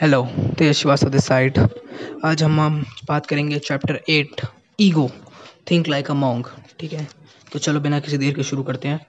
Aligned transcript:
Hello 0.00 0.22
Tej 0.58 0.76
Srivastava 0.76 1.08
this 1.08 1.24
side 1.24 1.58
आज 2.24 2.42
हम 2.42 2.60
हम 2.60 2.84
बात 3.08 3.26
करेंगे 3.26 3.58
chapter 3.58 4.00
eight 4.08 4.40
ego 4.80 5.10
think 5.70 5.88
like 5.88 6.10
a 6.10 6.14
monk 6.14 6.46
ठीक 6.80 6.92
है? 6.92 7.08
तो 7.52 7.58
चलो 7.58 7.80
बिना 7.80 8.00
किसी 8.00 8.18
देर 8.18 8.34
के 8.34 8.42
शुरू 8.42 8.62
करते 8.62 8.88
हैं. 8.88 9.06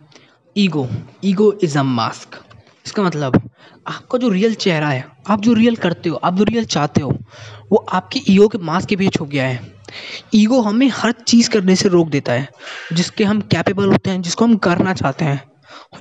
Ego 0.57 0.87
ego 1.25 1.59
is 1.63 1.77
a 1.79 1.83
mask 1.83 2.39
इसका 2.85 3.03
मतलब 3.03 3.49
आपका 3.87 4.17
जो 4.17 4.29
रियल 4.29 4.53
चेहरा 4.53 4.89
है, 4.89 5.07
आप 5.29 5.41
जो 5.41 5.53
रियल 5.53 5.75
करते 5.75 6.09
हो, 6.09 6.15
आप 6.15 6.35
जो 6.35 6.43
रियल 6.43 6.65
चाहते 6.65 7.01
हो, 7.01 7.17
वो 7.71 7.85
आपके 7.89 8.21
ईगो 8.29 8.47
के 8.47 8.57
मास्क 8.57 8.89
के 8.89 8.95
बीच 8.95 9.13
छुप 9.13 9.27
गया 9.27 9.47
है. 9.47 9.73
ईगो 10.35 10.61
हमें 10.61 10.91
हर 10.93 11.11
चीज़ 11.11 11.49
करने 11.49 11.75
से 11.75 11.89
रोक 11.89 12.09
देता 12.09 12.33
है, 12.33 12.49
जिसके 12.93 13.23
हम 13.23 13.41
कैपेबल 13.41 13.85
होते 13.85 14.09
हैं, 14.09 14.21
जिसको 14.21 14.45
हम 14.45 14.57
करना 14.57 14.93
चाहते 14.93 15.25
हैं. 15.25 15.43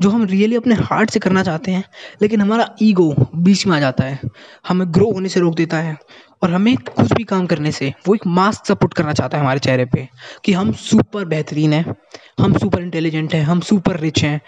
जो 0.00 0.10
हम 0.10 0.24
रियली 0.24 0.56
अपने 0.56 0.74
हार्ट 0.74 1.10
से 1.10 1.20
करना 1.20 1.42
चाहते 1.42 1.70
हैं, 1.70 1.84
लेकिन 2.22 2.40
हमारा 2.40 2.68
ईगो 2.82 3.14
बीच 3.36 3.66
में 3.66 3.76
आ 3.76 3.80
जाता 3.80 4.04
है। 4.04 4.20
हमें 4.68 4.86
ग्रो 4.94 5.10
होने 5.12 5.28
से 5.28 5.40
रोक 5.40 5.54
देता 5.54 5.76
है 5.78 5.96
और 6.42 6.50
हमें 6.50 6.76
कुछ 6.76 7.12
भी 7.12 7.24
काम 7.24 7.46
करने 7.46 7.72
से, 7.72 7.92
वो 8.08 8.14
एक 8.14 8.26
मास्क 8.28 8.66
सपोर्ट 8.66 8.94
करना 8.94 9.12
चाहता 9.12 9.36
है 9.36 9.42
हमारे 9.42 9.60
चेहरे 9.60 9.84
पे 9.84 10.08
कि 10.44 10.52
हम 10.52 10.72
सुपर 10.74 11.24
बेहतरीन 11.24 11.72
हैं, 11.72 11.94
हम 12.40 12.58
सुपर 12.58 12.82
इंटेलिजेंट 12.82 13.34
हैं, 13.34 13.42
हम 13.42 13.60
सुपर 13.60 14.00
रिच 14.00 14.22
हैं। 14.24 14.40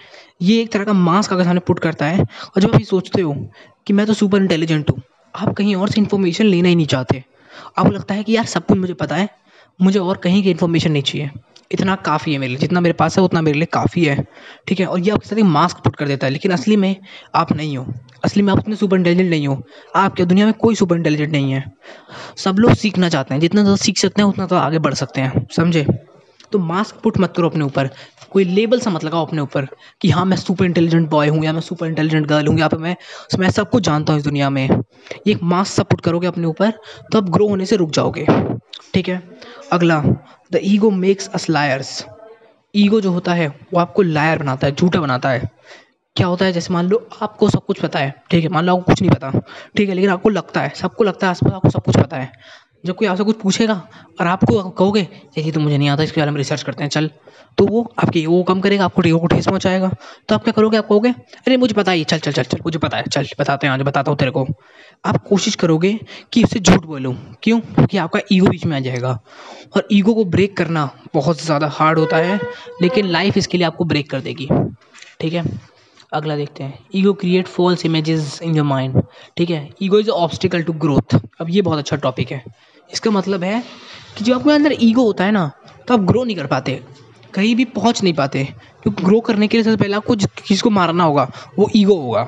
ये 0.43 0.61
एक 0.61 0.73
तरह 0.73 0.85
का 0.85 0.93
मास्क 0.93 1.33
अगर 1.33 1.45
सामने 1.45 1.61
पुट 1.61 1.79
करता 1.79 2.07
है। 2.07 2.21
और 2.21 2.61
जब 2.61 2.69
आप 2.69 2.81
ये 2.81 2.85
सोचते 2.85 3.23
हो 3.23 3.35
कि 3.87 3.93
मैं 3.93 4.07
तो 4.07 4.15
सुपर 4.15 4.43
इंटेलिजेंट 4.43 4.91
हूँ, 4.91 5.03
आप 5.35 5.55
कहीं 5.55 5.75
और 5.77 5.89
से 5.89 6.01
इन्फॉर्मेशन 6.01 6.45
लेना 6.45 6.69
ही 6.69 6.77
नहीं 6.77 6.87
चाहते। 6.87 7.23
आपको 7.79 7.91
लगता 7.91 8.15
है 8.15 8.23
कि 8.23 8.37
यार 8.37 8.45
सब 8.45 8.67
कुछ 8.67 8.79
मुझे 8.79 8.95
पता 8.95 9.17
है, 9.17 9.29
मुझे 9.81 9.99
और 9.99 10.17
कहीं 10.17 10.43
की 10.43 10.51
इन्फॉर्मेशन 10.51 10.93
नहीं 10.93 11.03
चाहिए। 11.03 11.31
इतना 11.73 11.95
काफ़ी 11.97 12.33
है 12.33 12.39
मेरे 12.39 12.49
लिए, 12.49 12.59
जितना 12.59 12.81
मेरे 12.81 12.93
पास 12.93 13.19
है, 13.19 13.25
उतना 13.25 13.41
मेरे 13.41 13.59
लिए 13.59 13.67
काफ़ी 13.67 14.05
है, 14.05 14.27
ठीक 14.69 14.81
है? 14.81 14.87
और 14.87 15.01
ये 15.01 15.11
आपके 15.11 15.29
साथ 15.29 15.37
एक 15.37 15.45
मास्क 15.45 15.77
पुट 15.77 15.97
कर 15.97 16.09
देता 16.09 16.27
है, 16.27 16.33
लेकिन 16.33 16.53
असली 16.53 16.77
में 16.77 16.97
आप 17.35 17.53
नहीं 17.53 17.79
हो। 17.79 17.87
असली 18.25 18.43
में 18.43 18.53
आप 18.53 18.59
उतने 18.59 18.77
सुपर 18.77 18.97
इंटेलिजेंट 18.97 19.31
नहीं 19.31 19.49
हो। 19.49 19.63
आपके 19.97 20.25
दुनिया 20.25 20.47
में 20.47 20.55
कोई 20.55 20.75
सुपर 20.75 20.97
इंटेलिजेंट 20.97 21.33
नहीं 21.33 21.53
है। 21.53 21.73
सब 22.37 22.57
लोग 22.59 22.73
सीखना 22.73 23.09
चाहते 23.09 23.35
हैं, 23.35 23.41
जितना 23.41 23.61
ज़्यादा 23.61 23.77
सीख 23.77 23.99
सकते 23.99 24.23
हैं, 24.23 24.29
उतना 24.29 24.47
तो 24.47 24.57
आगे 24.57 24.79
बढ़ 24.79 24.95
सकते 24.95 25.21
हैं, 25.21 25.47
समझे? 25.57 25.87
तो 26.53 26.59
मास्क 26.59 27.01
पुट 27.03 27.19
मत 27.19 27.33
करो 27.37 27.49
अपने 27.49 27.65
ऊपर। 27.65 27.91
कोई 28.31 28.45
लेबल 28.45 28.81
सा 28.81 28.91
मत 28.91 29.05
लगाओ 29.05 29.27
अपने 29.27 29.41
ऊपर 29.41 29.67
कि 30.01 30.11
हाँ 30.11 30.25
मैं 30.25 30.37
सुपर 30.37 30.65
इंटेलिजेंट 30.65 31.09
बॉय 31.11 31.29
हूँ 31.29 31.45
या 31.45 31.53
मैं 31.53 31.61
सुपर 31.61 31.87
इंटेलिजेंट 31.87 32.27
गर्ल 32.27 32.47
हूँ। 32.47 32.59
या 32.59 32.69
फिर 32.69 32.79
मैं 32.79 32.97
मैं 33.39 33.51
सब 33.51 33.71
कुछ 33.71 33.85
जानता 33.85 34.13
हूँ 34.13 34.21
इस 34.21 34.25
दुनिया 34.25 34.51
में। 34.51 34.67
ये 34.67 35.31
एक 35.31 35.43
मास्क 35.43 35.73
सा 35.73 35.83
पुट 35.83 36.01
करोगे 36.01 36.27
अपने 36.27 36.47
ऊपर 36.47 36.71
तो 37.13 37.19
आप 37.19 37.31
ग्रो 37.31 37.49
होने 37.49 37.67
से 37.67 37.77
रुक 37.77 37.91
जाओगे। 37.91 38.27
ठीक 38.95 39.09
है? 39.09 39.23
अगला 39.73 40.03
the 40.53 40.61
ego 40.63 40.91
makes 40.91 41.29
us 41.29 41.49
liars 41.51 42.05
ego 42.75 43.01
जो 43.01 43.11
होता 43.13 43.33
है, 43.35 43.49
वो 43.49 43.79
आपको 43.81 44.03
लायर 44.03 44.39
बनाता 44.39 44.67
है, 44.67 44.75
झूठा 44.75 45.01
बनाता 45.01 45.31
है। 45.31 45.49
क्या 46.17 46.27
होता 46.27 46.45
है? 46.45 46.53
जैसे 46.53 46.73
मान 46.75 46.89
लो 46.89 47.09
आपको 47.23 47.49
सब 47.51 47.65
कुछ 47.67 47.81
पता 47.81 47.99
है, 47.99 48.15
ठीक 48.31 48.43
है? 48.43 48.49
मान 48.49 48.65
लो 48.65 48.73
आपको 48.73 48.85
कुछ 48.85 49.03
नहीं 49.03 49.11
पता, 49.11 49.31
ठीक 49.77 49.89
है? 49.89 49.95
लेकिन 49.95 50.11
आपको 50.11 50.29
लगता 50.29 50.61
है, 50.61 50.73
सबको 50.77 51.05
लगता 51.05 51.27
है, 51.27 51.31
आसपास 51.31 51.53
आपको 51.53 51.71
सब 51.71 51.85
कुछ 51.85 51.97
पता 51.97 52.17
है। 52.17 52.33
जब 52.85 52.95
कोई 52.95 53.09
आपसे 53.09 53.25
कुछ 53.25 53.41
पूछेगा 53.41 53.75
और 54.21 54.27
आपको 54.27 54.63
कहोगे 54.63 55.07
ये 55.39 55.51
तो 55.53 55.61
मुझे 55.61 55.77
नहीं 55.79 55.89
आता, 55.89 56.03
इसके 56.03 56.21
बारे 56.21 56.31
में 56.31 56.39
रिसर्च 56.39 56.63
करते 56.63 56.83
हैं, 56.83 56.91
चल। 56.91 57.11
तो 57.59 57.65
वो 57.67 57.83
आपके 57.99 58.21
ईगो 58.21 58.43
कम 58.43 58.61
करेगा, 58.61 58.85
आपको 58.85 59.03
ईगो 59.07 59.19
को 59.19 59.27
ठेस 59.27 59.47
पहुँचाएगा 59.47 59.89
तो 60.29 60.35
आप 60.35 60.43
क्या 60.45 60.53
करोगे, 60.53 60.77
आप 60.77 60.87
कहोगे, 60.89 61.11
अरे, 61.11 61.57
मुझे 61.57 61.75
पता 61.75 61.93
ही 61.93 62.05
चल 62.05 62.19
चल 62.19 62.33
चल 62.33 62.43
चल, 62.43 62.59
मुझे 62.65 62.79
पता 62.79 62.97
है, 62.97 63.03
चल, 63.05 63.27
बताते 63.41 63.67
हैं 63.67 63.75
आज, 63.75 63.81
बताता 63.81 64.11
हूँ 64.11 64.19
तेरे 64.19 64.31
को। 64.31 64.47
आप 65.05 65.17
कोशिश 65.29 65.55
करोगे 65.55 65.99
कि 66.33 66.43
उससे 66.45 66.61
झूठ 66.61 66.85
बोलूँ। 66.85 67.15
क्यों? 67.43 67.59
क्योंकि 67.61 67.99
आपका 67.99 68.21
ईगो 68.33 68.47
बीच 68.47 68.65
में 68.67 68.77
आ 68.77 68.81
जाएगा। 68.81 69.19
और 69.77 69.89
ईगो 69.93 70.15
को 70.15 70.25
ब्रेक 70.27 70.57
करना 70.57 70.89
बहुत 71.15 71.43
ज़्यादा 71.43 71.69
हार्ड 71.69 71.99
होता 71.99 72.17
है, 72.17 72.39
लेकिन 72.83 73.07
लाइफ 73.07 73.37
इसके 73.37 73.59
लिए 73.59 73.67
आपको 73.67 73.85
ब्रेक 73.85 74.11
कर 74.11 74.21
देगी। 74.21 74.49
ठीक 75.21 75.33
है? 75.33 75.45
अगला 76.13 76.37
देखते 76.37 76.65
हैं। 76.65 76.79
Ego 76.95 77.13
create 77.13 77.47
false 77.47 77.85
images 77.87 78.39
in 78.43 78.57
your 78.57 78.67
mind 78.67 79.03
ठीक 79.37 79.51
है? 79.51 79.69
Ego 79.83 79.99
is 80.01 80.11
obstacle 80.11 80.63
to 80.63 80.73
growth 80.73 81.19
अब 81.41 81.51
ये 81.51 81.63
बहुत 81.63 81.79
अच्छा 81.79 81.97
टॉपिक 81.97 82.33
है। 82.33 82.43
इसका 82.91 83.11
मतलब 83.11 83.45
है 83.45 83.63
कि 84.17 84.25
जो 84.25 84.35
आपके 84.35 84.51
अंदर 84.51 84.75
ईगो 84.81 85.05
होता 85.05 85.25
है 85.25 85.33
ना 85.33 85.51
तो 85.89 85.95
आप 85.95 86.01
ग्रो 86.03 86.25
नहीं 86.25 86.37
कर 86.37 86.47
पाते। 86.47 86.83
कहीं 87.35 87.55
भी 87.57 87.65
पहुँच 87.67 88.03
नहीं 88.03 88.13
पाते। 88.15 88.45
क्योंकि 88.83 89.03
ग्रो 89.05 89.21
करने 89.21 89.49
के 89.49 89.57
लिए 89.57 89.65
सबसे 89.65 89.77
पहले 89.77 89.97
आपको 89.97 90.15
जिस 90.17 90.29
किसी 90.39 90.61
को 90.61 90.71
मारना 90.71 91.05
होगा, 91.05 91.29
वो 91.59 91.69
ईगो 91.77 91.97
होगा। 91.97 92.25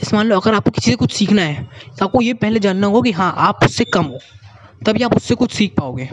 जैसे 0.00 0.16
मान 0.16 0.26
लो, 0.26 0.38
अगर 0.40 0.54
आपको 0.54 0.70
किसी 0.70 0.90
से 0.90 0.96
कुछ 0.96 1.12
सीखना 1.12 1.42
है 1.42 1.64
तो 1.98 2.04
आपको 2.04 2.20
ये 2.20 2.34
पहले 2.34 2.60
जानना 2.60 2.86
होगा 2.86 3.00
कि 3.02 3.12
हाँ 3.12 3.32
आप 3.38 3.64
उससे 3.64 3.84
कम 3.86 4.04
हो। 4.04 4.18
तभी 4.82 5.02
आप 5.02 5.16
उससे 5.16 5.34
कुछ 5.34 5.52
सीख 5.52 5.74
पाओगे। 5.76 6.08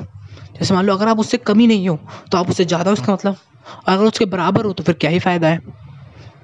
जैसे 0.59 0.74
मान 0.74 0.85
लो, 0.85 0.96
अगर 0.96 1.07
आप 1.07 1.19
उससे 1.19 1.38
कम 1.40 1.59
ही 1.59 1.68
नहीं 1.68 1.88
हो 1.90 2.00
तो 2.31 2.38
आप 2.38 2.50
उससे 2.50 2.66
ज़्यादा 2.66 2.91
उसका 2.91 3.13
मतलब। 3.13 3.38
अगर 3.88 4.03
उसके 4.03 4.25
बराबर 4.28 4.66
हो 4.66 4.74
तो 4.74 4.84
फिर 4.84 4.96
क्या 4.96 5.09
ही 5.09 5.19
फ़ायदा 5.19 5.47
है? 5.47 5.59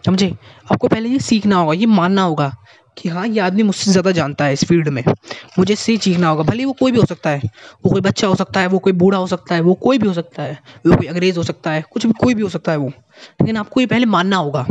समझे? 0.05 0.33
आपको 0.71 0.87
पहले 0.87 1.09
ये 1.09 1.19
सीखना 1.19 1.55
होगा, 1.55 1.73
ये 1.73 1.85
मानना 1.87 2.21
होगा 2.23 2.51
कि 2.97 3.09
हाँ 3.09 3.27
ये 3.27 3.39
आदमी 3.39 3.63
मुझसे 3.63 3.91
ज़्यादा 3.91 4.11
जानता 4.11 4.45
है 4.45 4.53
इस 4.53 4.63
फ़ील्ड 4.65 4.89
में। 4.89 5.03
मुझे 5.59 5.73
इससे 5.73 5.91
ही 5.91 5.97
सीखना 5.97 6.29
होगा। 6.29 6.43
भले 6.43 6.59
ही 6.59 6.65
वो 6.65 6.73
कोई 6.73 6.91
भी 6.91 6.99
हो 6.99 7.05
सकता 7.05 7.29
है। 7.29 7.41
वो 7.85 7.91
कोई 7.91 8.01
बच्चा 8.01 8.27
हो 8.27 8.35
सकता 8.35 8.59
है, 8.59 8.67
वो 8.67 8.79
कोई 8.79 8.93
बूढ़ा 8.93 9.17
हो 9.17 9.27
सकता 9.27 9.55
है, 9.55 9.61
वो 9.61 9.73
कोई 9.73 9.97
भी 9.97 10.07
हो 10.07 10.13
सकता 10.13 10.43
है, 10.43 10.59
वो 10.87 10.95
कोई 10.95 11.07
अंग्रेज़ 11.07 11.37
हो 11.37 11.43
सकता 11.43 11.71
है, 11.71 11.83
कुछ 11.91 12.05
भी, 12.05 12.13
कोई 12.13 12.33
भी 12.33 12.41
हो 12.41 12.49
सकता 12.49 12.71
है 12.71 12.77
वो। 12.77 12.87
लेकिन 12.87 13.57
आपको 13.57 13.81
ये 13.81 13.87
पहले 13.87 14.05
मानना 14.05 14.37
होगा 14.37 14.65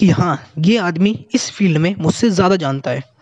कि 0.00 0.10
हाँ 0.10 0.38
ये 0.58 0.76
आदमी 0.78 1.26
इस 1.34 1.50
फ़ील्ड 1.50 1.78
में 1.78 1.94
मुझसे 1.98 2.30
ज़्यादा 2.30 2.56
जानता 2.56 2.90
है। 2.90 3.13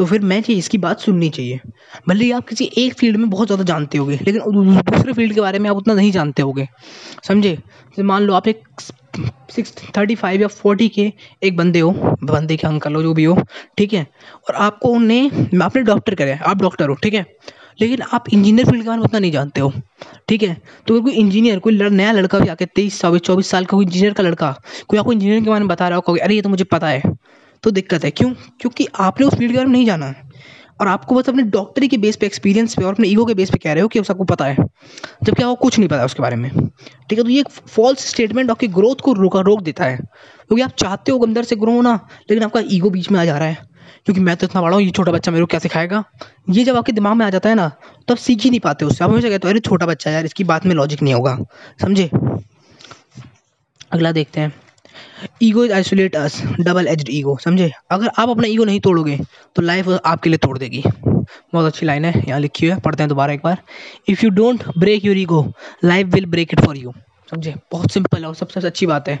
तो 0.00 0.04
फिर 0.06 0.20
मैं 0.22 0.40
चाहिए 0.42 0.58
इसकी 0.58 0.78
बात 0.78 1.00
सुननी 1.00 1.28
चाहिए। 1.30 1.60
भले 2.08 2.24
ही 2.24 2.30
आप 2.32 2.46
किसी 2.48 2.70
एक 2.78 2.94
फ़ील्ड 2.98 3.16
में 3.16 3.28
बहुत 3.30 3.46
ज़्यादा 3.46 3.64
जानते 3.64 3.98
होगे 3.98 4.16
लेकिन 4.16 4.40
दूसरे 4.82 5.12
फ़ील्ड 5.12 5.34
के 5.34 5.40
बारे 5.40 5.58
में 5.58 5.68
आप 5.70 5.76
उतना 5.76 5.94
नहीं 5.94 6.12
जानते 6.12 6.42
होगे। 6.42 6.66
समझे? 7.24 7.50
जैसे 7.50 8.02
मान 8.02 8.22
लो 8.22 8.34
आप 8.34 8.48
एक 8.48 8.62
सिक्स 9.52 9.74
थर्टी 9.96 10.14
फाइव 10.14 10.40
या 10.40 10.46
फोर्टी 10.48 10.88
के 10.88 11.12
एक 11.42 11.56
बंदे 11.56 11.80
हो 11.80 11.90
बंदे 12.24 12.56
के 12.56 12.66
अंकल 12.66 12.94
हो 12.94 13.02
जो 13.02 13.14
भी 13.14 13.24
हो 13.24 13.36
ठीक 13.78 13.92
है? 13.92 14.06
और 14.48 14.54
आपको 14.56 14.88
उन्हें 14.90 15.58
आपने 15.62 15.82
डॉक्टर 15.82 16.14
करे 16.14 16.38
आप 16.42 16.62
डॉक्टर 16.62 16.88
हो 16.88 16.94
ठीक 17.02 17.14
है? 17.14 17.26
लेकिन 17.80 18.02
आप 18.12 18.24
इंजीनियर 18.32 18.66
फ़ील्ड 18.66 18.82
के 18.82 18.88
बारे 18.88 18.98
में 18.98 19.04
उतना 19.04 19.18
नहीं 19.18 19.32
जानते 19.32 19.60
हो 19.60 19.72
ठीक 20.28 20.42
है? 20.42 20.56
तो 20.86 21.00
कोई 21.02 21.12
इंजीनियर 21.14 21.58
कोई 21.58 21.72
लड़, 21.72 21.90
नया 21.90 22.12
लड़का 22.12 22.38
भी 22.38 22.48
आके 22.48 22.66
तेईस 22.66 23.00
चौबीस 23.00 23.20
चौबीस 23.22 23.50
साल 23.50 23.64
का 23.64 23.76
कोई 23.76 23.84
इंजीनियर 23.84 24.12
का 24.12 24.22
लड़का 24.22 24.54
कोई 24.88 24.98
आपको 24.98 25.12
इंजीनियर 25.12 25.42
के 25.42 25.50
बारे 25.50 25.60
में 25.60 25.68
बता 25.68 25.88
रहा 25.88 26.00
हो 26.08 26.16
अरे 26.16 26.34
ये 26.34 26.42
तो 26.42 26.48
मुझे 26.48 26.64
पता 26.66 26.88
है। 26.88 27.02
तो 27.62 27.70
दिक्कत 27.70 28.04
है। 28.04 28.10
क्यों? 28.10 28.30
क्योंकि 28.60 28.86
आपने 28.98 29.26
उस 29.26 29.34
फ़ील्ड 29.34 29.52
के 29.52 29.56
बारे 29.56 29.66
में 29.66 29.72
नहीं 29.72 29.86
जाना 29.86 30.06
है। 30.06 30.28
और 30.80 30.88
आपको 30.88 31.14
बस 31.14 31.28
अपने 31.28 31.42
डॉक्टरी 31.42 31.88
के 31.88 31.96
बेस 31.98 32.16
पे 32.16 32.26
एक्सपीरियंस 32.26 32.74
पे 32.74 32.84
और 32.84 32.92
अपने 32.92 33.08
ईगो 33.08 33.24
के 33.24 33.34
बेस 33.34 33.50
पे 33.50 33.58
कह 33.58 33.72
रहे 33.72 33.82
हो 33.82 33.88
कि 33.88 34.04
सबको 34.04 34.24
पता 34.24 34.44
है। 34.44 34.56
जबकि 35.24 35.42
आपको 35.42 35.54
कुछ 35.54 35.78
नहीं 35.78 35.88
पता 35.88 36.04
उसके 36.04 36.22
बारे 36.22 36.36
में। 36.36 36.50
ठीक 36.50 37.18
है 37.18 37.24
तो 37.24 37.28
ये 37.28 37.40
एक 37.40 37.48
फॉल्स 37.48 38.08
स्टेटमेंट 38.08 38.50
आपकी 38.50 38.68
ग्रोथ 38.68 39.00
को 39.02 39.12
रोका, 39.12 39.40
रोक 39.40 39.62
देता 39.62 39.84
है। 39.84 39.96
क्योंकि 39.96 40.62
आप 40.62 40.70
चाहते 40.70 41.12
हो 41.12 41.18
अंदर 41.18 41.44
से 41.44 41.56
ग्रो 41.56 41.72
होना, 41.72 41.94
लेकिन 42.30 42.44
आपका 42.44 42.60
ईगो 42.70 42.90
बीच 42.90 43.10
में 43.10 43.20
आ 43.20 43.24
जा 43.24 43.38
रहा 43.38 43.48
है। 43.48 43.58
क्योंकि 44.04 44.20
मैं 44.20 44.36
तो 44.36 44.46
इतना 44.46 44.62
बड़ा 44.62 44.76
हूँ, 44.76 44.82
ये 44.84 44.90
छोटा 44.90 45.12
बच्चा 45.12 45.32
मेरे 45.32 45.42
को 45.42 45.46
क्या 45.46 45.60
सिखाएगा? 45.60 46.02
ये 46.50 46.64
जब 46.64 46.76
आपके 46.76 46.92
दिमाग 46.92 47.16
में 47.16 47.26
आ 47.26 47.30
जाता 47.30 47.48
है 47.48 47.54
ना 47.54 47.68
तो 48.08 48.14
आप 48.14 48.18
सीख 48.18 48.42
ही 48.42 48.50
नहीं 48.50 48.60
पाते 48.60 48.84
उससे। 48.84 49.04
आप 49.04 49.10
हमेशा 49.10 49.28
कहते 49.28 49.48
हो, 49.48 49.50
अरे 49.50 49.60
छोटा 49.60 49.86
बच्चा 49.86 50.10
यार, 50.10 50.24
इसकी 50.24 50.44
बात 50.44 50.66
में 50.66 50.74
लॉजिक 50.74 51.02
नहीं 51.02 51.14
होगा। 51.14 51.38
समझे? 51.82 52.10
अगला 53.92 54.12
देखते 54.12 54.40
हैं। 54.40 54.52
Ego 55.42 55.64
is 55.64 55.72
isolate 55.72 56.16
us 56.16 56.42
double 56.60 56.86
edge 56.88 57.04
ego 57.10 57.36
समझे? 57.44 57.70
अगर 57.90 58.10
आप 58.18 58.28
अपना 58.28 58.46
ईगो 58.46 58.64
नहीं 58.64 58.80
तोड़ोगे 58.80 59.18
तो 59.56 59.62
लाइफ 59.62 59.88
आपके 59.88 60.30
लिए 60.30 60.38
तोड़ 60.38 60.56
देगी। 60.58 60.82
बहुत 61.52 61.66
अच्छी 61.66 61.86
लाइन 61.86 62.04
है, 62.04 62.22
यहाँ 62.28 62.40
लिखी 62.40 62.66
हुई 62.66 62.74
है, 62.74 62.80
पढ़ते 62.80 63.02
हैं 63.02 63.08
दोबारा 63.08 63.32
एक 63.32 63.40
बार। 63.44 63.62
If 64.08 64.24
you 64.24 64.30
don't 64.32 64.64
break 64.78 65.04
your 65.04 65.18
ego 65.18 65.46
life 65.84 66.06
will 66.06 66.26
break 66.26 66.52
it 66.52 66.60
for 66.60 66.76
you 66.76 66.92
समझे? 67.28 67.54
बहुत 67.72 67.90
सिंपल 67.90 68.20
है 68.20 68.28
और 68.28 68.34
सबसे 68.34 68.60
अच्छी 68.60 68.86
बात 68.86 69.08
है 69.08 69.18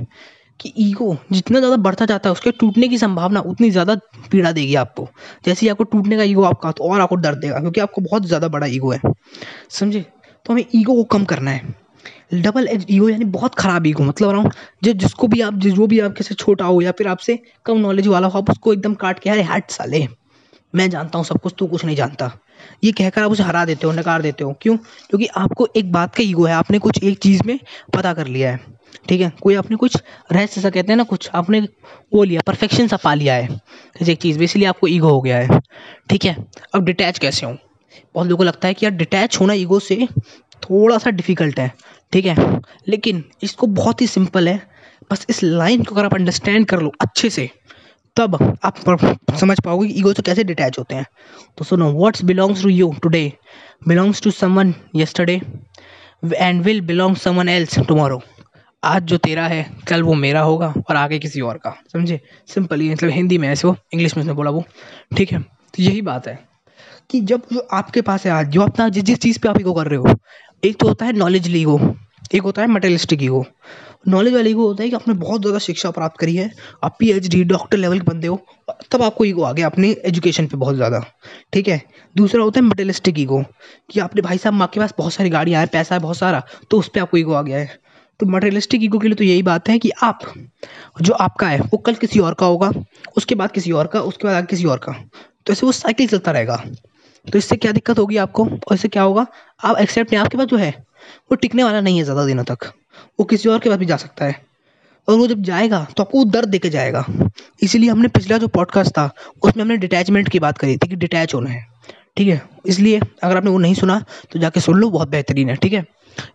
कि 0.60 0.72
ईगो 0.78 1.16
जितना 1.32 1.58
ज़्यादा 1.58 1.76
बढ़ता 1.78 2.06
जाता 2.06 2.28
है, 2.28 2.32
उसके 2.32 2.50
टूटने 2.52 2.88
की 2.88 2.98
संभावना 2.98 3.40
उतनी 3.42 3.70
ज़्यादा 3.70 3.94
पीड़ा 4.30 4.50
देगी 4.52 4.74
आपको। 4.76 5.08
जैसे 5.44 5.66
ही 5.66 5.70
आपको 5.70 5.84
टूटने 5.86 6.16
का 6.16 6.22
ईगो 6.24 6.42
आपका 6.44 6.72
तो 6.72 6.84
और 6.84 7.00
आपको 7.00 7.16
डर 7.16 7.34
देगा, 7.34 7.60
क्योंकि 7.60 7.80
आपको 7.80 8.00
बहुत 8.00 8.26
ज़्यादा 8.26 8.48
बड़ा 8.48 8.66
ईगो 8.68 8.90
है, 8.92 9.00
समझे? 9.70 10.00
तो 10.46 10.52
हमें 10.52 10.64
ईगो 10.74 10.94
को 10.94 11.04
कम 11.08 11.24
करना 11.24 11.50
है। 11.50 11.74
डबल 12.34 12.66
एज 12.68 12.86
ईगो 12.90 13.08
यानी 13.08 13.24
बहुत 13.24 13.54
ख़राब 13.54 13.86
ईगो 13.86 14.02
मतलब 14.02 14.36
हूँ 14.36 14.50
जो, 14.84 14.92
जिसको 14.92 15.28
भी 15.28 15.40
आप, 15.40 15.54
जो 15.54 15.86
भी 15.86 16.00
आपके 16.00 16.24
से 16.24 16.34
छोटा 16.34 16.64
हो 16.64 16.80
या 16.80 16.92
फिर 16.92 17.08
आपसे 17.08 17.38
कम 17.66 17.78
नॉलेज 17.78 18.06
वाला 18.06 18.28
हो, 18.28 18.38
आप 18.38 18.50
उसको 18.50 18.72
एकदम 18.72 18.94
काट 18.94 19.18
के, 19.18 19.30
अरे, 19.30 19.42
हट 19.42 19.70
साले, 19.70 20.06
मैं 20.74 20.90
जानता 20.90 21.18
हूँ 21.18 21.24
सब 21.26 21.40
कुछ, 21.40 21.54
तू 21.58 21.66
कुछ 21.66 21.84
नहीं 21.84 21.96
जानता। 21.96 22.30
ये 22.84 22.92
कहकर 22.92 23.22
आप 23.22 23.30
उसे 23.30 23.42
हरा 23.42 23.64
देते 23.64 23.86
हो, 23.86 23.92
नकार 23.92 24.22
देते 24.22 24.44
हो। 24.44 24.52
क्यों? 24.62 24.76
क्योंकि 24.76 25.26
आपको 25.26 25.68
एक 25.76 25.92
बात 25.92 26.14
का 26.14 26.22
ईगो 26.22 26.44
है, 26.44 26.52
आपने 26.54 26.78
कुछ 26.78 27.02
एक 27.04 27.18
चीज़ 27.18 27.42
में 27.46 27.58
पता 27.96 28.12
कर 28.14 28.26
लिया 28.26 28.50
है, 28.50 28.60
ठीक 29.08 29.20
है? 29.20 29.32
कोई 29.42 29.54
आपने 29.54 29.76
कुछ 29.76 29.96
रहस्य 30.32 30.60
सा 30.60 30.70
कहते 30.70 30.92
हैं 30.92 30.96
ना, 30.96 31.04
कुछ 31.04 31.30
आपने 31.34 31.60
वो 32.14 32.22
लिया 32.22 32.40
परफेक्शन 32.46 32.88
सा 32.88 32.96
पा 32.96 33.14
लिया 33.14 33.34
है, 33.34 33.48
जैसे 34.00 34.12
एक 34.12 34.18
चीज़ 34.18 34.38
में 34.38 34.44
इसलिए 34.44 34.66
आपको 34.66 34.86
ईगो 34.86 35.08
हो 35.08 35.20
गया 35.20 35.36
है, 35.36 35.60
ठीक 36.10 36.24
है? 36.24 36.36
अब 36.74 36.84
डिटैच 36.84 37.18
कैसे 37.18 37.46
हो? 37.46 37.56
बहुत 38.14 38.26
लोगों 38.26 38.38
को 38.38 38.44
लगता 38.44 38.68
है 38.68 38.74
कि 38.74 38.86
यार 38.86 38.94
डिटैच 38.94 39.40
होना 39.40 39.52
ईगो 39.52 39.78
से 39.80 40.06
थोड़ा 40.62 40.98
सा 40.98 41.10
डिफ़िकल्ट 41.10 41.60
है 41.60 41.72
ठीक 42.12 42.26
है? 42.26 42.60
लेकिन 42.88 43.24
इसको 43.42 43.66
बहुत 43.66 44.00
ही 44.00 44.06
सिंपल 44.06 44.48
है। 44.48 44.60
बस 45.12 45.26
इस 45.30 45.42
लाइन 45.42 45.82
को 45.82 45.94
अगर 45.94 46.04
आप 46.04 46.14
अंडरस्टैंड 46.14 46.66
कर 46.66 46.80
लो 46.80 46.92
अच्छे 47.00 47.30
से, 47.30 47.50
तब 48.16 48.34
आप 48.64 48.78
समझ 49.40 49.60
पाओगे 49.60 49.88
कि 49.88 49.98
ईगो 49.98 50.12
से 50.12 50.22
कैसे 50.22 50.44
डिटैच 50.44 50.78
होते 50.78 50.94
हैं। 50.94 51.06
तो 51.58 51.64
सुनो 51.64 51.90
what's 51.92 52.24
belongs 52.24 52.62
to 52.62 52.68
you 52.68 52.94
today 53.02 53.32
belongs 53.88 54.22
to 54.22 54.30
someone 54.30 54.74
yesterday 54.96 55.40
and 56.34 56.62
will 56.62 56.80
belong 56.80 57.16
someone 57.16 57.48
else 57.48 57.78
tomorrow 57.78 58.20
आज 58.84 59.02
जो 59.02 59.16
तेरा 59.16 59.46
है, 59.46 59.70
कल 59.88 60.02
वो 60.02 60.14
मेरा 60.14 60.40
होगा 60.40 60.74
और 60.88 60.96
आगे 60.96 61.18
किसी 61.18 61.40
और 61.40 61.56
का। 61.58 61.70
समझे? 61.92 62.20
सिंपल 62.46 62.80
ही 62.80 62.90
मतलब 62.90 63.10
हिंदी 63.10 63.38
में 63.38 63.48
ऐसे 63.48 63.68
वो 63.68 63.76
इंग्लिश 63.92 64.16
में 64.16 64.22
उसने 64.22 64.32
बोला 64.32 64.50
वो। 64.50 64.64
ठीक 65.16 65.32
है? 65.32 65.40
तो 65.40 65.82
यही 65.82 66.02
बात 66.02 66.28
है 66.28 66.38
कि 67.10 67.20
जब 67.20 67.42
जो 67.52 67.66
आपके 67.72 68.00
पास 68.02 68.24
है 68.26 68.32
आज, 68.32 68.46
जो 68.46 68.60
अपना 68.62 68.88
जिस 68.88 69.04
जिस 69.04 69.18
चीज़ 69.18 69.38
पे 69.38 69.48
आप 69.48 69.60
ईगो 69.60 69.72
कर 69.74 69.86
रहे 69.86 69.98
हो 69.98 70.14
एक 70.62 70.76
तो 70.80 70.86
होता 70.88 71.06
है 71.06 71.12
नॉलेज 71.12 71.46
ईगो 71.56 71.78
एक 72.34 72.42
होता 72.42 72.62
है 72.62 72.68
मटेरियलिस्टिक 72.68 73.22
ईगो 73.22 73.44
नॉलेज 74.08 74.34
वाले 74.34 74.50
ईगो 74.50 74.66
होता 74.66 74.82
है 74.82 74.88
कि 74.88 74.96
आपने 74.96 75.14
बहुत 75.14 75.40
ज़्यादा 75.40 75.58
शिक्षा 75.58 75.90
प्राप्त 75.90 76.18
करी 76.20 76.34
है, 76.36 76.50
आप 76.84 76.96
पीएचडी 76.98 77.42
डॉक्टर 77.44 77.78
लेवल 77.78 77.98
के 77.98 78.04
बंदे 78.04 78.26
हो, 78.26 78.36
तब 78.92 79.02
आपको 79.02 79.24
ईगो 79.24 79.42
आ 79.42 79.52
गया 79.52 79.66
अपने 79.66 79.90
एजुकेशन 80.06 80.46
पे 80.46 80.56
बहुत 80.56 80.74
ज़्यादा, 80.76 81.02
ठीक 81.52 81.68
है? 81.68 81.80
दूसरा 82.16 82.42
होता 82.42 82.60
है 82.60 82.66
मटेरियलिस्टिक 82.66 83.18
ईगो 83.18 83.42
कि 83.90 84.00
आपने 84.00 84.22
भाई 84.22 84.38
साहब 84.38 84.54
माँ 84.54 84.68
के 84.74 84.80
पास 84.80 84.94
बहुत 84.98 85.12
सारी 85.12 85.30
गाड़ियाँ 85.30 85.60
हैं, 85.60 85.68
पैसा 85.72 85.94
है, 85.94 86.00
बहुत 86.00 86.16
सारा 86.16 86.42
तो 86.70 86.78
उस 86.78 86.88
पर 86.88 87.00
आपको 87.00 87.16
ईगो 87.16 87.32
आ 87.32 87.42
गया 87.42 87.58
है। 87.58 87.78
तो 88.20 88.26
मटेरियलिस्टिक 88.26 88.82
ईगो 88.84 88.98
के 88.98 89.08
लिए 89.08 89.16
तो 89.16 89.24
यही 89.24 89.42
बात 89.42 89.68
है 89.68 89.78
कि 89.78 89.90
आप, 90.02 90.20
जो 91.00 91.14
आपका 91.14 91.48
है, 91.48 91.60
वो 91.60 91.78
कल 91.78 91.94
किसी 91.94 92.20
और 92.20 92.34
का 92.34 92.46
होगा, 92.46 92.70
उसके 93.16 93.34
बाद 93.34 93.52
किसी 93.52 93.72
और 93.72 93.86
का, 93.86 94.00
उसके 94.02 94.26
बाद 94.28 94.36
आगे 94.36 94.46
किसी 94.46 94.64
और 94.64 94.78
का। 94.78 94.92
तो 95.46 95.52
ऐसे 95.52 95.66
वो 95.66 95.72
साइकिल 95.72 96.08
चलता 96.08 96.30
रहेगा। 96.30 96.64
तो 97.26 97.38
इससे 97.38 97.56
क्या 97.56 97.72
दिक्कत 97.72 97.98
होगी 97.98 98.16
आपको? 98.18 98.44
और 98.44 98.74
इससे 98.74 98.88
क्या 98.88 99.02
होगा? 99.02 99.26
आप 99.60 99.78
एक्सेप्ट 99.78 100.12
नहीं 100.12 100.22
आपके 100.22 100.36
पास 100.38 100.46
जो 100.46 100.56
है, 100.56 100.70
वो 101.30 101.36
टिकने 101.36 101.64
वाला 101.64 101.80
नहीं 101.80 101.98
है 101.98 102.04
ज़्यादा 102.04 102.24
दिनों 102.26 102.44
तक। 102.44 102.72
वो 103.20 103.24
किसी 103.24 103.48
और 103.48 103.58
के 103.58 103.68
पास 103.70 103.78
भी 103.78 103.86
जा 103.86 103.96
सकता 103.96 104.24
है। 104.24 104.48
और 105.08 105.16
वो 105.18 105.26
जब 105.26 105.42
जाएगा 105.42 105.86
तो 105.96 106.02
आपको 106.02 106.24
दर्द 106.26 106.48
देके 106.48 106.70
जाएगा। 106.70 107.04
इसीलिए 107.62 107.90
हमने 107.90 108.08
पिछला 108.08 108.38
जो 108.38 108.48
पॉडकास्ट 108.48 108.90
था, 108.90 109.10
उसमें 109.42 109.62
हमने 109.62 109.76
डिटैचमेंट 109.76 110.28
की 110.28 110.38
बात 110.38 110.58
करी 110.58 110.76
थी 110.76 110.88
कि 110.88 110.96
डिटैच 110.96 111.34
होना 111.34 111.50
है। 111.50 111.64
ठीक 112.16 112.28
है? 112.28 112.40
इसलिए 112.66 113.00
अगर 113.22 113.36
आपने 113.36 113.50
वो 113.50 113.58
नहीं 113.58 113.74
सुना 113.74 113.98
तो 114.32 114.38
जाके 114.38 114.60
सुन 114.60 114.76
लो, 114.76 114.90
बहुत 114.90 115.08
बेहतरीन 115.08 115.48
है। 115.48 115.56
ठीक 115.56 115.72
है? 115.72 115.84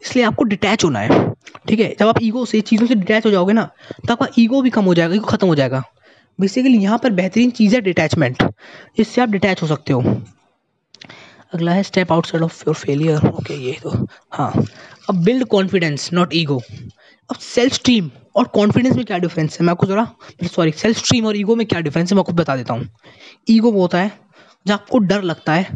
इसलिए 0.03 0.25
आपको 0.25 0.43
डिटैच 0.45 0.83
होना 0.83 0.99
है। 0.99 1.29
ठीक 1.67 1.79
है? 1.79 1.95
जब 1.99 2.07
आप 2.07 2.21
ईगो 2.21 2.45
से, 2.45 2.61
चीज़ों 2.61 2.87
से 2.87 2.95
डिटैच 2.95 3.25
हो 3.25 3.31
जाओगे 3.31 3.53
ना 3.53 3.69
तो 3.97 4.13
आपका 4.13 4.27
ईगो 4.39 4.61
भी 4.61 4.69
कम 4.69 4.85
हो 4.85 4.93
जाएगा 4.93 5.15
ईगो 5.15 5.25
खत्म 5.27 5.47
हो 5.47 5.55
जाएगा। 5.55 5.83
बेसिकली 6.39 6.77
यहाँ 6.77 6.97
पर 6.97 7.11
बेहतरीन 7.11 7.51
चीज़ 7.51 7.75
है 7.75 7.81
डिटैचमेंट 7.81 8.43
इससे 8.99 9.21
आप 9.21 9.29
डिटैच 9.29 9.61
हो 9.61 9.67
सकते 9.67 9.93
हो। 9.93 10.01
अगला 11.55 11.71
है 11.71 11.83
step 11.83 12.11
outside 12.11 12.43
of 12.43 12.63
your 12.67 12.75
failure 12.75 13.27
okay 13.27 13.53
ये 13.53 13.77
तो 13.83 13.89
हाँ. 14.31 14.51
अब 15.09 15.23
बिल्ड 15.23 15.45
कॉन्फिडेंस 15.47 16.09
नॉट 16.13 16.33
ईगो 16.33 16.61
अब 17.29 17.35
सेल्फ 17.35 17.73
स्ट्रीम 17.73 18.09
और 18.35 18.47
कॉन्फिडेंस 18.53 18.95
में 18.95 19.05
क्या 19.05 19.17
डिफरेंस 19.17 19.57
है? 19.59 19.65
मैं 19.65 19.71
आपको 19.71 19.87
ज़रा 19.87 20.07
सॉरी 20.55 20.71
सेल्फ 20.71 20.97
स्ट्रीम 20.97 21.25
और 21.25 21.37
ईगो 21.37 21.55
में 21.55 21.65
क्या 21.67 21.79
डिफरेंस 21.81 22.11
है? 22.11 22.15
मैं 22.15 22.21
आपको 22.21 22.33
बता 22.33 22.55
देता 22.55 22.73
हूँ. 22.73 22.87
ईगो 23.49 23.71
वो 23.71 23.81
होता 23.81 23.97
है 23.97 24.11
जब 24.67 24.73
आपको 24.73 24.99
डर 24.99 25.21
लगता 25.21 25.53
है 25.53 25.67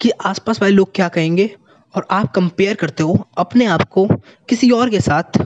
कि 0.00 0.10
आसपास 0.10 0.62
वाले 0.62 0.74
लोग 0.74 0.94
क्या 0.94 1.08
कहेंगे? 1.08 1.50
और 1.94 2.06
आप 2.10 2.30
कंपेयर 2.32 2.74
करते 2.74 3.02
हो 3.02 3.16
अपने 3.38 3.66
आप 3.66 3.82
को 3.88 4.06
किसी 4.48 4.70
और 4.70 4.90
के 4.90 5.00
साथ, 5.00 5.38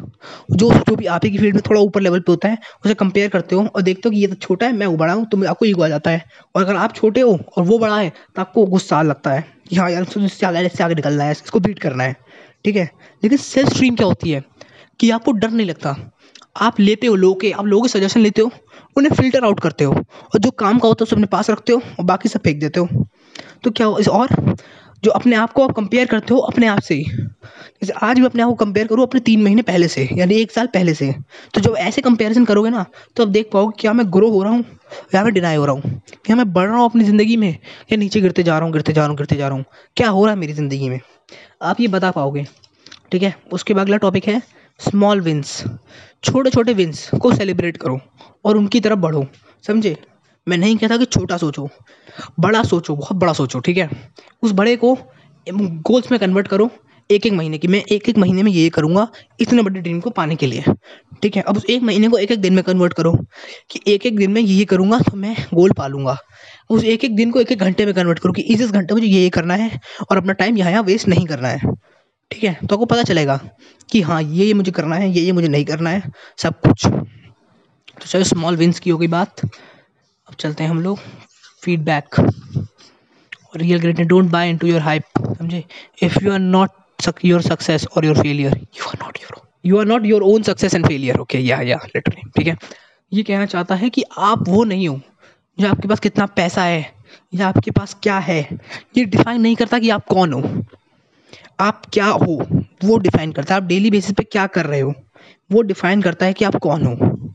जो 0.51 0.71
जो 0.71 0.97
भी 0.97 1.07
आप 1.07 1.25
ही 1.25 1.31
की 1.31 1.39
फ़ील्ड 1.39 1.55
में 1.55 1.63
थोड़ा 1.69 1.81
ऊपर 1.81 2.01
लेवल 2.01 2.21
पे 2.21 2.33
होता 2.33 2.49
है, 2.49 2.59
उसे 2.85 2.95
कंपेयर 2.95 3.29
करते 3.29 3.57
हो 3.57 3.67
और 3.67 3.83
देखते 3.83 4.09
हो 4.09 4.11
कि 4.11 4.21
ये 4.21 4.27
तो 4.27 4.35
छोटा 4.37 4.67
है, 4.67 4.73
मैं 4.73 4.87
वो 4.87 4.97
बड़ा 4.97 5.13
हूँ 5.13 5.27
तो 5.27 5.45
आपको 5.47 5.67
ईगो 5.67 5.83
आ 5.83 5.89
जाता 5.89 6.11
है। 6.11 6.25
और 6.55 6.63
अगर 6.63 6.77
आप 6.77 6.95
छोटे 6.95 7.21
हो 7.21 7.39
और 7.57 7.65
वो 7.65 7.79
बड़ा 7.79 7.99
है 7.99 8.11
तो 8.11 8.41
आपको 8.41 8.67
गुस्सा 8.67 9.03
लगता 9.03 9.33
है 9.33 9.45
कि 9.69 9.77
हाँ 9.77 9.91
यार 9.91 10.07
इससे 10.19 10.47
आगे 10.47 10.67
इससे 10.67 10.85
आगे 10.85 10.95
निकलना 10.95 11.25
है, 11.25 11.33
इसको 11.33 11.61
बीट 11.61 11.79
करना 11.79 12.05
है। 12.05 12.17
ठीक 12.65 12.77
है? 12.77 12.91
लेकिन 13.23 13.39
सेल्फ 13.39 13.73
स्ट्रीम 13.73 13.95
क्या 13.97 14.07
होती 14.07 14.31
है? 14.31 14.43
कि 15.01 15.11
आपको 15.11 15.33
डर 15.33 15.51
नहीं 15.51 15.67
लगता। 15.67 15.97
आप 16.61 16.81
लेते 16.81 17.07
हो 17.07 17.15
लोगों 17.15 17.35
के, 17.35 17.51
आप 17.51 17.67
लोगों 17.67 17.83
के 17.83 17.89
सजेशन 17.89 18.21
लेते 18.21 18.43
हो, 18.43 18.51
उन्हें 18.97 19.13
फ़िल्टर 19.13 19.45
आउट 19.45 19.61
करते 19.61 19.85
हो। 19.85 19.93
और 19.93 20.39
जो 20.39 20.51
काम 20.51 20.79
का 20.79 20.89
होता 20.89 21.03
है, 21.03 21.05
उसे 21.05 21.17
अपने 21.17 21.27
पास 21.27 21.51
रखते 21.51 21.73
हो 21.73 21.81
और 21.99 22.05
बाकी 22.05 22.29
सब 22.29 22.41
फेंक 22.41 22.61
देते 22.61 22.81
हो। 22.81 23.07
तो 23.65 23.71
क्या 23.71 23.87
हो, 23.87 23.99
इस 23.99 24.09
और 24.09 24.55
जो 25.03 25.11
अपने 25.11 25.37
आप 25.37 25.53
को 25.53 25.63
आप 25.63 25.73
कंपेयर 25.77 26.07
करते 26.07 26.35
हो 26.35 26.41
अपने 26.41 26.67
आप 26.67 26.81
से 26.81 26.97
जैसे 27.03 27.93
आज 28.03 28.19
मैं 28.19 28.27
अपने 28.27 28.43
आप 28.43 28.49
को 28.49 28.55
कंपेयर 28.55 28.87
करूँ 28.87 29.03
अपने 29.03 29.21
तीन 29.21 29.43
महीने 29.43 29.63
पहले 29.63 29.89
से, 29.89 30.09
यानी 30.13 30.35
एक 30.35 30.51
साल 30.51 30.67
पहले 30.67 30.95
से। 30.95 31.11
तो 31.55 31.61
जब 31.61 31.75
ऐसे 31.79 32.03
कंपेरिजन 32.03 32.45
करोगे 32.45 32.71
ना 32.71 32.85
तो 33.17 33.23
अब 33.23 33.31
देख 33.33 33.49
पाओगे 33.53 33.75
क्या 33.81 33.93
मैं 33.93 34.07
ग्रो 34.13 34.31
हो 34.31 34.43
रहा 34.43 34.53
हूँ 34.53 34.65
या 35.15 35.23
मैं 35.25 35.33
डिनाई 35.35 35.57
हो 35.57 35.65
रहा 35.65 35.75
हूँ। 35.75 36.01
क्या 36.25 36.37
मैं 36.37 36.53
बढ़ 36.53 36.69
रहा 36.69 36.77
हूँ 36.77 36.85
अपनी 36.85 37.05
ज़िंदगी 37.05 37.37
में 37.37 37.51
या 37.51 37.97
नीचे 37.97 38.21
गिरते 38.21 38.43
जा 38.43 38.59
रहा 38.59 38.65
हूँ, 38.65 38.73
गिरते 38.73 38.93
जा 38.93 39.01
रहा 39.01 39.09
हूँ, 39.09 39.17
गिरते 39.17 39.37
जा 39.37 39.49
रहा 39.49 39.57
हूँ। 39.57 39.65
क्या 39.97 40.09
हो 40.09 40.25
रहा 40.25 40.35
है 40.35 40.41
मेरी 40.41 40.53
ज़िंदगी 40.53 40.89
में? 40.89 41.01
आप 41.63 41.81
ये 41.81 41.89
बता 41.89 42.11
पाओगे, 42.11 42.47
ठीक 43.13 43.23
है? 43.23 43.35
उसके 43.53 43.75
बाद 43.75 43.87
अगला 43.87 43.97
टॉपिक 43.99 44.29
है 44.29 44.41
स्मॉल 44.81 45.21
विंस 45.21 45.63
छोटे 46.25 46.51
छोटे 46.51 46.73
विंस 46.75 47.09
को 47.13 47.35
सेलिब्रेट 47.35 47.77
करो 47.77 48.01
और 48.45 48.57
उनकी 48.57 48.81
तरफ़ 48.81 48.99
बढ़ो, 48.99 49.27
समझे? 49.65 49.97
मैं 50.47 50.57
नहीं 50.59 50.77
कहता 50.77 50.97
कि 50.97 51.05
छोटा 51.07 51.37
सोचो, 51.37 51.69
बड़ा 52.41 52.63
सोचो, 52.65 52.97
बहुत 52.97 53.17
बड़ा 53.17 53.33
सोचो, 53.33 53.59
ठीक 53.61 53.77
है? 53.77 53.89
उस 54.43 54.53
बड़े 54.53 54.77
को 54.77 54.97
गोल्स 55.47 56.11
में 56.11 56.19
कन्वर्ट 56.21 56.49
करो, 56.49 56.71
एक 57.11 57.27
एक 57.27 57.33
महीने 57.33 57.59
की। 57.59 57.69
मैं 57.69 57.83
एक 57.87 58.09
एक 58.09 58.19
महीने 58.19 58.43
में 58.43 58.51
ये 58.53 58.69
करूँगा, 58.71 59.07
इतने 59.41 59.63
बड़े 59.63 59.81
ड्रीम 59.81 60.01
को 60.01 60.11
पाने 60.11 60.37
के 60.37 60.47
लिए, 60.47 60.65
ठीक 61.23 61.37
है? 61.37 61.43
अब 61.43 61.57
उस 61.57 61.65
एक 61.67 61.83
महीने 61.83 62.09
को 62.09 62.19
एक 62.19 62.31
एक 62.31 62.41
दिन 62.41 62.55
में 62.55 62.63
कन्वर्ट 62.65 62.93
करो 62.93 63.13
कि 63.71 63.81
एक 63.87 64.07
एक 64.07 64.17
दिन 64.17 64.31
में 64.33 64.41
ये 64.43 64.65
करूँगा 64.65 64.99
तो 65.01 65.17
मैं 65.17 65.35
गोल 65.55 65.73
पालूँगा। 65.73 66.17
उस 66.71 66.85
एक 66.85 67.05
एक 67.05 67.17
दिन 67.17 67.31
को 67.31 67.41
एक 67.41 67.53
एक 67.53 67.59
घंटे 67.61 67.87
में 67.87 67.95
कन्वर्ट 67.95 68.19
करो 68.19 68.33
कि 68.33 68.43
इस 68.45 68.61
इस 68.61 68.71
घंटे 68.71 68.95
में 68.95 69.03
ये 69.03 69.09
ये 69.13 69.31
करना 69.31 69.55
है 69.55 69.81
और 70.11 70.17
अपना 70.17 70.33
टाइम 70.35 70.59
यहाँ 70.59 70.71
यहाँ 70.71 70.83
वेस्ट 70.83 71.09
नहीं 71.09 71.27
करना 71.27 71.49
है, 71.49 71.75
ठीक 72.31 72.45
है? 72.45 72.55
तो 72.57 72.75
आपको 72.75 72.87
पता 72.87 73.03
चलेगा 73.05 73.41
कि 73.89 74.01
हाँ 74.03 74.23
ये 74.23 74.47
ये 74.47 74.55
मुझे 74.55 74.73
करना 74.73 74.97
है, 74.97 75.11
ये 75.11 75.23
ये 75.23 75.33
मुझे 75.33 75.49
नहीं 75.49 75.65
करना 75.65 75.91
है, 75.91 76.03
सब 76.39 76.61
कुछ। 76.61 76.87
तो 76.87 78.07
चलो 78.07 78.25
स्मॉल 78.25 78.57
विंस 78.57 78.79
की 78.81 78.91
होगी 78.91 79.07
बात। 79.09 79.41
अब 80.33 80.37
चलते 80.41 80.65
हैं 80.65 80.71
हम 80.71 80.81
लोग 80.81 80.99
फीडबैक 81.63 82.19
और 82.19 83.57
real 83.57 83.81
greatness 83.81 84.07
don't 84.09 84.31
buy 84.31 84.51
into 84.51 84.67
your 84.67 84.81
hype 84.81 85.03
समझे? 85.19 85.63
If 86.03 86.17
you 86.25 86.33
are 86.33 86.39
not 86.39 86.71
your 87.25 87.43
success 87.43 87.87
और 87.87 88.05
your 88.05 88.21
failure 88.23 88.57
you 88.77 88.85
are 88.85 88.99
not 89.03 89.19
your 89.23 89.41
you 89.67 89.79
are 89.79 89.87
not 89.87 90.07
your 90.07 90.23
own 90.23 90.43
success 90.43 90.75
and 90.75 90.87
failure 90.87 91.19
okay 91.19 91.39
या 91.39 91.61
या 91.61 91.79
लिटरली 91.87 92.23
ठीक 92.37 92.47
है? 92.47 92.57
ये 93.13 93.23
कहना 93.23 93.47
चाहता 93.47 93.75
है 93.75 93.91
कि 93.91 94.05
आप 94.19 94.49
वो 94.49 94.65
नहीं 94.65 94.89
हो 94.89 95.01
जो 95.59 95.69
आपके 95.69 95.89
पास 95.89 96.01
कितना 96.01 96.27
पैसा 96.27 96.63
है, 96.65 96.93
या 97.35 97.49
आपके 97.49 97.71
पास 97.71 97.97
क्या 98.03 98.19
है, 98.19 98.41
ये 98.97 99.05
डिफाइन 99.05 99.41
नहीं 99.41 99.57
करता 99.57 99.79
कि 99.79 99.91
आप 99.91 100.07
कौन 100.07 100.33
हो। 100.33 100.63
आप 101.61 101.83
क्या 101.93 102.07
हो, 102.07 102.47
वो 102.85 102.97
डिफाइन 102.99 103.33
करता 103.33 103.55
है। 103.55 103.61
आप 103.61 103.67
डेली 103.67 103.91
बेसिस 103.91 104.15
पे 104.15 104.25
क्या 104.25 104.47
कर 104.47 104.67
रहे 104.67 104.81
हो, 104.81 104.95
वो 105.53 105.63
डिफाइन 105.63 106.03
करता 106.03 106.27
है 106.27 106.33
कि 106.33 106.45
आप 106.45 106.57
कौन 106.57 106.87
हो। 106.87 107.32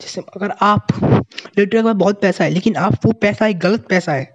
जैसे 0.00 0.20
अगर 0.36 0.52
आप 0.60 0.86
के 0.92 1.82
पास 1.82 1.94
बहुत 1.96 2.20
पैसा 2.20 2.44
है, 2.44 2.50
लेकिन 2.50 2.76
आप 2.76 2.94
वो 3.04 3.12
पैसा 3.12 3.46
एक 3.46 3.58
गलत 3.58 3.86
पैसा 3.88 4.12
है 4.12 4.34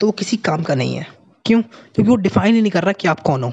तो 0.00 0.06
वो 0.06 0.12
किसी 0.12 0.36
काम 0.36 0.62
का 0.62 0.74
नहीं 0.74 0.94
है। 0.96 1.06
क्यों? 1.46 1.60
क्योंकि 1.62 2.10
वो 2.10 2.16
डिफाइन 2.16 2.54
ही 2.54 2.60
नहीं 2.60 2.72
कर 2.72 2.82
रहा 2.82 2.92
कि 2.92 3.08
आप 3.08 3.20
कौन 3.20 3.42
हो। 3.44 3.52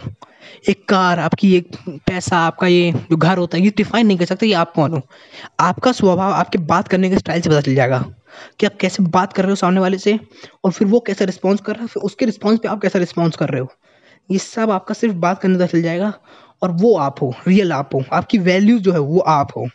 एक 0.69 0.87
कार, 0.89 1.19
आपकी 1.19 1.55
एक 1.55 1.75
पैसा, 2.07 2.37
आपका 2.37 2.67
ये 2.67 2.91
जो 3.11 3.17
घर 3.17 3.37
होता 3.37 3.57
है, 3.57 3.63
ये 3.63 3.73
डिफाइन 3.77 4.07
नहीं 4.07 4.17
कर 4.17 4.25
सकते 4.25 4.47
कि 4.47 4.53
आप 4.53 4.71
कौन 4.73 4.93
हो। 4.93 5.01
आपका 5.59 5.91
स्वभाव, 5.91 6.31
आपके 6.31 6.57
बात 6.57 6.87
करने 6.87 7.09
के 7.09 7.17
स्टाइल 7.17 7.41
से 7.41 7.49
पता 7.49 7.61
चल 7.61 7.75
जाएगा 7.75 7.99
कि 8.59 8.65
आप 8.65 8.75
कैसे 8.81 9.03
बात 9.03 9.33
कर 9.33 9.43
रहे 9.43 9.51
हो 9.51 9.55
सामने 9.55 9.79
वाले 9.79 9.97
से 9.97 10.19
और 10.63 10.71
फिर 10.71 10.87
वो 10.87 10.99
कैसा 10.99 11.25
रिस्पॉन्स 11.25 11.61
कर 11.61 11.73
रहा 11.73 11.81
है, 11.81 11.87
फिर 11.87 12.03
उसके 12.03 12.25
रिस्पॉन्स 12.25 12.59
पे 12.59 12.67
आप 12.67 12.81
कैसा 12.81 12.99
रिस्पॉन्स 12.99 13.35
कर 13.35 13.49
रहे 13.49 13.61
हो। 13.61 13.71
ये 14.31 14.37
सब 14.37 14.71
आपका 14.71 14.93
सिर्फ़ 14.93 15.15
बात 15.17 15.41
करने 15.41 15.55
पता 15.55 15.65
चल 15.65 15.81
जाएगा 15.81 16.13
और 16.61 16.71
वो 16.71 16.95
आप 16.97 17.21
हो 17.21 17.33
रियल 17.47 17.73
आप 17.73 17.95
हो, 17.95 18.03
आपकी 18.13 18.37
वैल्यूज़ 18.37 18.81
जो 18.81 18.91
है 18.93 18.99
वो 18.99 19.19
आप 19.19 19.51
हो। 19.57 19.67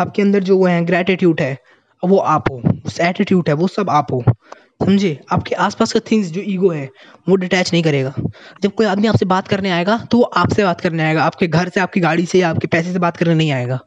आपके 0.00 0.22
अंदर 0.22 0.42
जो 0.42 0.58
वो 0.58 0.66
है 0.66 0.84
ग्रेटिट्यूड 0.84 1.40
है, 1.40 1.56
वो 2.02 2.16
आप 2.18 2.50
हो। 2.50 2.62
उस 2.86 3.00
एटीट्यूड 3.00 3.48
है, 3.48 3.54
वो 3.54 3.68
सब 3.68 3.90
आप 3.90 4.12
हो। 4.12 4.22
समझे? 4.84 5.18
आपके 5.32 5.54
आसपास 5.54 5.92
का 5.92 6.00
थिंग्स 6.00 6.28
जो 6.28 6.40
ईगो 6.44 6.70
है, 6.70 6.88
वो 7.28 7.36
डिटैच 7.36 7.72
नहीं 7.72 7.82
करेगा। 7.82 8.12
जब 8.62 8.72
कोई 8.74 8.86
आदमी 8.86 9.08
आपसे 9.08 9.26
बात 9.26 9.48
करने 9.48 9.70
आएगा 9.70 9.96
तो 10.10 10.18
वो 10.18 10.24
आपसे 10.24 10.64
बात 10.64 10.80
करने 10.80 11.02
आएगा। 11.02 11.22
आपके 11.24 11.46
घर 11.46 11.68
से, 11.68 11.80
आपकी 11.80 12.00
गाड़ी 12.00 12.26
से 12.26 12.38
या 12.38 12.50
आपके 12.50 12.66
पैसे 12.66 12.92
से 12.92 12.98
बात 12.98 13.16
करने 13.16 13.34
नहीं 13.34 13.52
आएगा। 13.52 13.78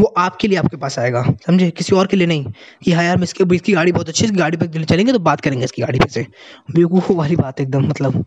वो 0.00 0.12
आपके 0.18 0.48
लिए 0.48 0.58
आपके 0.58 0.76
पास 0.76 0.98
आएगा। 0.98 1.22
समझे? 1.46 1.70
किसी 1.70 1.94
और 1.96 2.06
के 2.06 2.16
लिए 2.16 2.26
नहीं। 2.26 2.44
कि 2.84 2.92
हाँ 2.92 3.04
यार 3.04 3.22
इसके, 3.22 3.44
इसकी 3.54 3.72
गाड़ी 3.72 3.92
बहुत 3.92 4.08
अच्छी 4.08 4.26
है 4.26 4.32
गाड़ी 4.32 4.56
पर 4.56 4.84
चलेंगे 4.84 5.12
तो 5.12 5.18
बात 5.18 5.40
करेंगे 5.40 5.64
इसकी 5.64 5.82
गाड़ी 5.82 5.98
पर 5.98 6.08
से। 6.08 6.26
बेवकूफ़ 6.70 7.12
वाली 7.12 7.36
बात 7.36 7.60
एकदम 7.60 7.88
मतलब। 7.88 8.24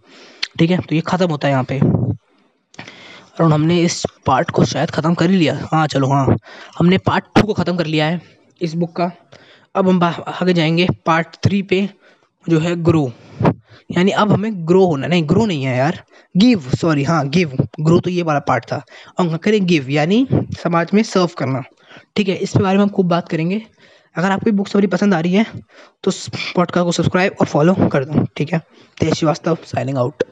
ठीक 0.60 0.72
है? 0.72 0.78
तो 0.78 0.96
ये 0.96 1.02
ख़त्म 1.02 1.30
होता 1.32 1.48
है 1.48 1.54
यहाँ 1.54 1.64
पे। 1.64 1.80
और 3.40 3.52
हमने 3.52 3.80
इस 3.82 4.04
पार्ट 4.26 4.52
को 4.52 4.66
शायद 4.66 4.92
ख़त्म 4.92 5.14
कर 5.14 5.30
ही 5.30 5.38
लिया। 5.38 5.60
हाँ 5.72 5.86
चलो 5.88 6.08
हाँ। 6.08 6.36
हमने 6.80 6.98
पार्ट 6.98 7.26
टू 7.36 7.42
को 7.42 7.54
ख़त्म 7.54 7.76
कर 7.78 7.86
लिया 7.86 8.06
है 8.06 8.22
इस 8.62 8.74
बुक 8.74 8.96
का। 8.96 9.12
अब 9.76 9.90
हम 9.90 10.04
आगे 10.04 10.54
जाएँगे 10.54 10.88
पार्ट 11.06 11.36
थ्री 11.44 11.62
पे, 11.62 11.88
जो 12.48 12.60
है 12.60 12.76
ग्रो 12.84 13.12
यानी 13.90 14.12
अब 14.14 14.32
हमें 14.32 14.68
ग्रो 14.68 14.86
होना 14.86 15.08
नहीं 15.08 15.28
ग्रो 15.30 15.46
नहीं 15.46 15.64
है 15.64 15.78
यार। 15.78 16.04
गिव 16.36 16.70
सॉरी 16.72 17.04
हाँ 17.04 17.28
गिव 17.30 17.56
ग्रो 17.80 18.00
तो 18.00 18.10
ये 18.10 18.24
वाला 18.24 18.40
पार्ट 18.48 18.66
था। 18.66 18.82
और 19.20 19.38
करें 19.38 19.66
गिव 19.66 19.90
यानी 19.90 20.28
समाज 20.64 20.90
में 20.94 21.02
सर्व 21.04 21.30
करना। 21.38 21.62
ठीक 22.16 22.28
है, 22.30 22.36
इस 22.36 22.56
बारे 22.58 22.78
में 22.78 22.84
हम 22.84 22.90
खूब 22.90 23.08
बात 23.10 23.30
करेंगे। 23.30 23.62
अगर 24.16 24.32
आपको 24.32 24.52
बुक 24.52 24.68
सवारी 24.68 24.88
पसंद 24.88 25.14
आ 25.14 25.20
रही 25.20 25.34
है 25.34 25.46
तो 26.04 26.12
पॉडकास्ट 26.56 26.86
को 26.86 26.92
सब्सक्राइब 26.92 27.36
और 27.42 27.48
फॉलो 27.48 27.74
कर 27.88 28.06
दो। 28.06 28.26
ठीक 28.38 28.54
है? 28.54 28.60
तेज 28.98 29.14
श्रीवास्तव 29.14 29.58
साइनिंग 29.66 29.98
आउट 29.98 30.24